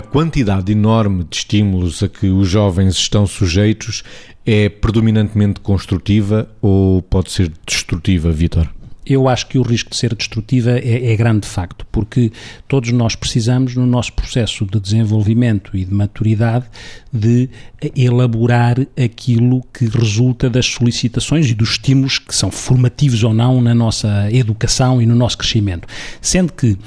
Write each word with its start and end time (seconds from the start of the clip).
a 0.00 0.02
quantidade 0.02 0.72
enorme 0.72 1.24
de 1.28 1.36
estímulos 1.36 2.02
a 2.02 2.08
que 2.08 2.28
os 2.28 2.48
jovens 2.48 2.96
estão 2.96 3.26
sujeitos 3.26 4.02
é 4.46 4.70
predominantemente 4.70 5.60
construtiva 5.60 6.48
ou 6.62 7.02
pode 7.02 7.30
ser 7.30 7.52
destrutiva, 7.66 8.32
Vitor? 8.32 8.66
eu 9.06 9.28
acho 9.28 9.48
que 9.48 9.58
o 9.58 9.62
risco 9.62 9.90
de 9.90 9.96
ser 9.96 10.14
destrutiva 10.14 10.70
é, 10.70 11.12
é, 11.12 11.16
grande 11.16 11.40
de 11.40 11.48
facto, 11.48 11.84
porque 11.90 12.30
todos 12.68 12.92
nós 12.92 13.16
precisamos, 13.16 13.74
no 13.74 13.84
nosso 13.84 14.12
processo 14.12 14.64
de 14.64 14.78
desenvolvimento 14.78 15.76
e 15.76 15.84
de 15.84 15.92
maturidade, 15.92 16.66
de 17.12 17.48
elaborar 17.96 18.78
aquilo 19.02 19.62
que 19.72 19.86
resulta 19.86 20.48
das 20.48 20.66
solicitações 20.66 21.50
e 21.50 21.54
dos 21.54 21.70
estímulos 21.70 22.18
que 22.20 22.34
são 22.34 22.50
formativos 22.52 23.24
ou 23.24 23.34
não 23.34 23.60
na 23.60 23.74
nossa 23.74 24.28
educação 24.30 25.02
e 25.02 25.06
no 25.06 25.16
nosso 25.16 25.38
crescimento. 25.38 25.88
Sendo 26.20 26.52
que 26.52 26.78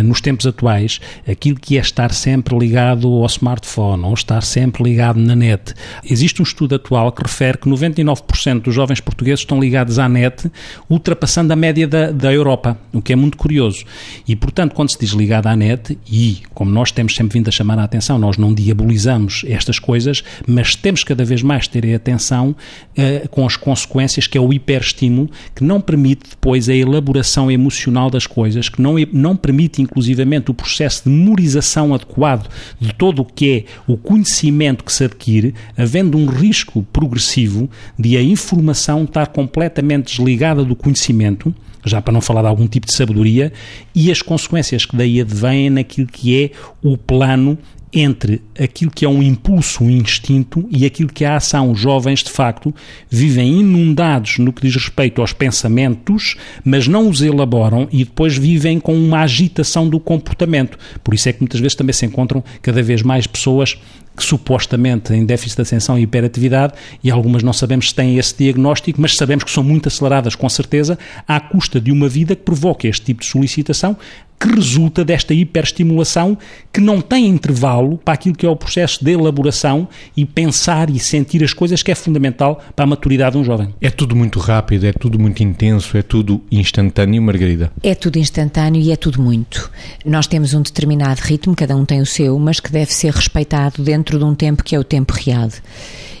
nos 0.00 0.20
tempos 0.20 0.46
atuais, 0.46 1.00
aquilo 1.28 1.58
que 1.58 1.76
é 1.76 1.80
estar 1.80 2.12
sempre 2.12 2.56
ligado 2.56 3.08
ao 3.08 3.26
smartphone 3.26 4.04
ou 4.04 4.14
estar 4.14 4.42
sempre 4.42 4.82
ligado 4.82 5.18
na 5.18 5.34
net. 5.34 5.74
Existe 6.08 6.40
um 6.40 6.44
estudo 6.44 6.76
atual 6.76 7.12
que 7.12 7.22
refere 7.22 7.58
que 7.58 7.68
99% 7.68 8.62
dos 8.62 8.74
jovens 8.74 9.00
portugueses 9.00 9.40
estão 9.40 9.60
ligados 9.60 9.98
à 9.98 10.08
net, 10.08 10.50
ultrapassando 10.88 11.52
a 11.52 11.56
média 11.56 11.86
da, 11.86 12.10
da 12.10 12.32
Europa, 12.32 12.78
o 12.92 13.02
que 13.02 13.12
é 13.12 13.16
muito 13.16 13.36
curioso. 13.36 13.84
E, 14.26 14.34
portanto, 14.36 14.74
quando 14.74 14.90
se 14.90 14.98
diz 14.98 15.10
ligado 15.10 15.48
à 15.48 15.56
net, 15.56 15.98
e 16.10 16.38
como 16.54 16.70
nós 16.70 16.90
temos 16.92 17.14
sempre 17.14 17.38
vindo 17.38 17.48
a 17.48 17.50
chamar 17.50 17.78
a 17.78 17.84
atenção, 17.84 18.18
nós 18.18 18.36
não 18.38 18.54
diabolizamos 18.54 19.44
estas 19.46 19.78
coisas, 19.78 20.22
mas 20.46 20.74
temos 20.74 21.04
cada 21.04 21.24
vez 21.24 21.42
mais 21.42 21.66
ter 21.66 21.94
atenção 21.94 22.50
uh, 22.50 23.28
com 23.28 23.44
as 23.46 23.56
consequências 23.56 24.26
que 24.26 24.38
é 24.38 24.40
o 24.40 24.52
hiperestímulo, 24.52 25.28
que 25.54 25.64
não 25.64 25.80
permite 25.80 26.30
depois 26.30 26.68
a 26.68 26.74
elaboração 26.74 27.50
emocional 27.50 28.10
das 28.10 28.26
coisas, 28.26 28.68
que 28.68 28.80
não, 28.80 28.94
não 29.12 29.36
permite 29.36 29.81
inclusivamente 29.82 30.50
o 30.50 30.54
processo 30.54 31.04
de 31.04 31.10
memorização 31.10 31.94
adequado 31.94 32.48
de 32.80 32.92
todo 32.94 33.22
o 33.22 33.24
que 33.24 33.50
é 33.50 33.64
o 33.86 33.96
conhecimento 33.96 34.84
que 34.84 34.92
se 34.92 35.04
adquire, 35.04 35.54
havendo 35.76 36.16
um 36.16 36.26
risco 36.26 36.86
progressivo 36.92 37.68
de 37.98 38.16
a 38.16 38.22
informação 38.22 39.04
estar 39.04 39.26
completamente 39.26 40.16
desligada 40.16 40.64
do 40.64 40.74
conhecimento, 40.76 41.54
já 41.84 42.00
para 42.00 42.12
não 42.12 42.20
falar 42.20 42.42
de 42.42 42.48
algum 42.48 42.66
tipo 42.66 42.86
de 42.86 42.94
sabedoria, 42.94 43.52
e 43.94 44.10
as 44.10 44.22
consequências 44.22 44.86
que 44.86 44.96
daí 44.96 45.20
advêm 45.20 45.70
naquilo 45.70 46.06
que 46.06 46.44
é 46.44 46.50
o 46.82 46.96
plano 46.96 47.58
entre 47.92 48.40
aquilo 48.58 48.90
que 48.90 49.04
é 49.04 49.08
um 49.08 49.22
impulso, 49.22 49.84
um 49.84 49.90
instinto 49.90 50.66
e 50.70 50.86
aquilo 50.86 51.12
que 51.12 51.24
é 51.24 51.28
a 51.28 51.36
ação. 51.36 51.70
Os 51.70 51.78
jovens, 51.78 52.22
de 52.22 52.30
facto, 52.30 52.74
vivem 53.10 53.60
inundados 53.60 54.38
no 54.38 54.52
que 54.52 54.62
diz 54.62 54.74
respeito 54.74 55.20
aos 55.20 55.32
pensamentos, 55.32 56.36
mas 56.64 56.88
não 56.88 57.08
os 57.08 57.20
elaboram 57.20 57.86
e 57.92 58.04
depois 58.04 58.36
vivem 58.36 58.80
com 58.80 58.94
uma 58.94 59.20
agitação 59.20 59.88
do 59.88 60.00
comportamento. 60.00 60.78
Por 61.04 61.12
isso 61.12 61.28
é 61.28 61.32
que 61.32 61.40
muitas 61.40 61.60
vezes 61.60 61.74
também 61.74 61.92
se 61.92 62.06
encontram 62.06 62.42
cada 62.62 62.82
vez 62.82 63.02
mais 63.02 63.26
pessoas 63.26 63.78
que 64.16 64.22
supostamente 64.22 65.04
têm 65.04 65.24
déficit 65.24 65.56
de 65.56 65.62
atenção 65.62 65.98
e 65.98 66.02
hiperatividade, 66.02 66.74
e 67.02 67.10
algumas 67.10 67.42
não 67.42 67.52
sabemos 67.52 67.88
se 67.88 67.94
têm 67.94 68.18
esse 68.18 68.36
diagnóstico, 68.36 69.00
mas 69.00 69.16
sabemos 69.16 69.44
que 69.44 69.50
são 69.50 69.64
muito 69.64 69.88
aceleradas, 69.88 70.34
com 70.34 70.48
certeza, 70.48 70.98
à 71.26 71.40
custa 71.40 71.80
de 71.80 71.90
uma 71.90 72.08
vida 72.08 72.36
que 72.36 72.42
provoca 72.42 72.86
este 72.86 73.06
tipo 73.06 73.20
de 73.22 73.26
solicitação, 73.26 73.96
que 74.42 74.54
resulta 74.56 75.04
desta 75.04 75.32
hiperestimulação 75.32 76.36
que 76.72 76.80
não 76.80 77.00
tem 77.00 77.28
intervalo 77.28 77.96
para 77.98 78.14
aquilo 78.14 78.34
que 78.34 78.44
é 78.44 78.48
o 78.48 78.56
processo 78.56 79.04
de 79.04 79.12
elaboração 79.12 79.88
e 80.16 80.24
pensar 80.24 80.90
e 80.90 80.98
sentir 80.98 81.44
as 81.44 81.54
coisas 81.54 81.82
que 81.82 81.92
é 81.92 81.94
fundamental 81.94 82.60
para 82.74 82.84
a 82.84 82.88
maturidade 82.88 83.32
de 83.32 83.38
um 83.38 83.44
jovem. 83.44 83.72
É 83.80 83.88
tudo 83.88 84.16
muito 84.16 84.40
rápido, 84.40 84.84
é 84.84 84.92
tudo 84.92 85.18
muito 85.18 85.42
intenso, 85.44 85.96
é 85.96 86.02
tudo 86.02 86.42
instantâneo, 86.50 87.22
Margarida? 87.22 87.70
É 87.82 87.94
tudo 87.94 88.18
instantâneo 88.18 88.82
e 88.82 88.90
é 88.90 88.96
tudo 88.96 89.22
muito. 89.22 89.70
Nós 90.04 90.26
temos 90.26 90.54
um 90.54 90.62
determinado 90.62 91.20
ritmo, 91.20 91.54
cada 91.54 91.76
um 91.76 91.84
tem 91.84 92.00
o 92.00 92.06
seu, 92.06 92.36
mas 92.38 92.58
que 92.58 92.72
deve 92.72 92.92
ser 92.92 93.12
respeitado 93.12 93.82
dentro 93.82 94.18
de 94.18 94.24
um 94.24 94.34
tempo 94.34 94.64
que 94.64 94.74
é 94.74 94.78
o 94.78 94.84
tempo 94.84 95.12
real. 95.12 95.50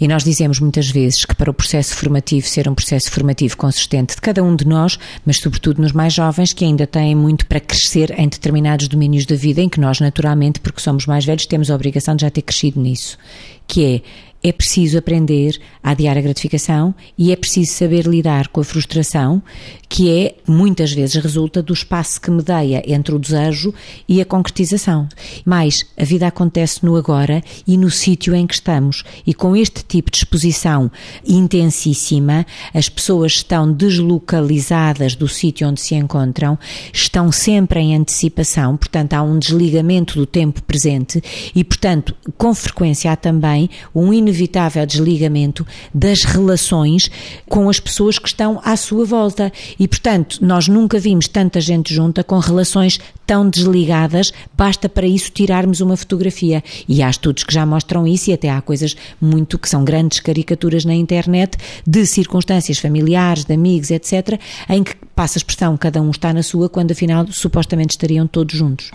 E 0.00 0.06
nós 0.06 0.24
dizemos 0.24 0.60
muitas 0.60 0.88
vezes 0.88 1.24
que 1.24 1.34
para 1.34 1.50
o 1.50 1.54
processo 1.54 1.94
formativo 1.94 2.46
ser 2.46 2.68
um 2.68 2.74
processo 2.74 3.10
formativo 3.10 3.56
consistente 3.56 4.14
de 4.14 4.20
cada 4.20 4.42
um 4.42 4.54
de 4.54 4.66
nós, 4.66 4.98
mas 5.24 5.38
sobretudo 5.38 5.80
nos 5.80 5.92
mais 5.92 6.12
jovens 6.12 6.52
que 6.52 6.64
ainda 6.64 6.86
têm 6.86 7.14
muito 7.14 7.46
para 7.46 7.60
crescer 7.60 8.14
em 8.18 8.28
determinados 8.28 8.88
domínios 8.88 9.26
da 9.26 9.36
vida 9.36 9.60
em 9.60 9.68
que 9.68 9.80
nós 9.80 10.00
naturalmente, 10.00 10.60
porque 10.60 10.80
somos 10.80 11.06
mais 11.06 11.24
velhos, 11.24 11.46
temos 11.46 11.70
a 11.70 11.74
obrigação 11.74 12.14
de 12.14 12.22
já 12.22 12.30
ter 12.30 12.42
crescido 12.42 12.80
nisso, 12.80 13.18
que 13.66 13.84
é 13.84 14.02
é 14.48 14.52
preciso 14.52 14.98
aprender 14.98 15.58
a 15.82 15.90
adiar 15.90 16.16
a 16.16 16.20
gratificação 16.20 16.94
e 17.18 17.32
é 17.32 17.36
preciso 17.36 17.72
saber 17.72 18.06
lidar 18.06 18.48
com 18.48 18.60
a 18.60 18.64
frustração, 18.64 19.42
que 19.88 20.10
é, 20.10 20.34
muitas 20.46 20.92
vezes, 20.92 21.16
resulta 21.16 21.62
do 21.62 21.72
espaço 21.72 22.20
que 22.20 22.30
medeia 22.30 22.82
entre 22.86 23.14
o 23.14 23.18
desejo 23.18 23.74
e 24.08 24.20
a 24.20 24.24
concretização. 24.24 25.08
Mas 25.44 25.84
a 25.96 26.04
vida 26.04 26.26
acontece 26.26 26.84
no 26.84 26.96
agora 26.96 27.42
e 27.66 27.76
no 27.76 27.90
sítio 27.90 28.34
em 28.34 28.46
que 28.46 28.54
estamos. 28.54 29.04
E 29.26 29.34
com 29.34 29.56
este 29.56 29.84
tipo 29.84 30.10
de 30.10 30.18
exposição 30.18 30.90
intensíssima, 31.26 32.46
as 32.74 32.88
pessoas 32.88 33.32
estão 33.32 33.72
deslocalizadas 33.72 35.14
do 35.14 35.26
sítio 35.28 35.68
onde 35.68 35.80
se 35.80 35.94
encontram, 35.94 36.58
estão 36.92 37.32
sempre 37.32 37.80
em 37.80 37.96
antecipação, 37.96 38.76
portanto, 38.76 39.14
há 39.14 39.22
um 39.22 39.38
desligamento 39.38 40.14
do 40.14 40.26
tempo 40.26 40.62
presente 40.62 41.22
e, 41.54 41.64
portanto, 41.64 42.14
com 42.36 42.54
frequência 42.54 43.10
há 43.10 43.16
também 43.16 43.70
um 43.94 44.12
inevitável 44.36 44.84
desligamento 44.84 45.66
das 45.92 46.22
relações 46.22 47.10
com 47.48 47.68
as 47.68 47.80
pessoas 47.80 48.18
que 48.18 48.28
estão 48.28 48.60
à 48.62 48.76
sua 48.76 49.04
volta. 49.04 49.52
E, 49.78 49.88
portanto, 49.88 50.38
nós 50.42 50.68
nunca 50.68 50.98
vimos 50.98 51.26
tanta 51.26 51.60
gente 51.60 51.94
junta 51.94 52.22
com 52.22 52.38
relações 52.38 53.00
tão 53.26 53.48
desligadas, 53.48 54.32
basta 54.56 54.88
para 54.88 55.06
isso 55.06 55.32
tirarmos 55.32 55.80
uma 55.80 55.96
fotografia. 55.96 56.62
E 56.88 57.02
há 57.02 57.10
estudos 57.10 57.42
que 57.42 57.52
já 57.52 57.66
mostram 57.66 58.06
isso, 58.06 58.30
e 58.30 58.34
até 58.34 58.50
há 58.50 58.60
coisas 58.60 58.94
muito 59.20 59.58
que 59.58 59.68
são 59.68 59.84
grandes 59.84 60.20
caricaturas 60.20 60.84
na 60.84 60.94
internet 60.94 61.56
de 61.84 62.06
circunstâncias 62.06 62.78
familiares, 62.78 63.44
de 63.44 63.54
amigos, 63.54 63.90
etc., 63.90 64.38
em 64.68 64.84
que 64.84 64.94
passa 65.14 65.38
a 65.38 65.40
expressão 65.40 65.76
cada 65.76 66.00
um 66.00 66.10
está 66.10 66.32
na 66.32 66.42
sua, 66.42 66.68
quando 66.68 66.92
afinal 66.92 67.26
supostamente 67.30 67.94
estariam 67.94 68.26
todos 68.26 68.56
juntos. 68.56 68.90